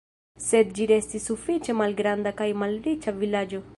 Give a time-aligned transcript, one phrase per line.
[0.45, 3.63] Sed ĝi restis sufiĉe malgranda kaj malriĉa vilaĝo.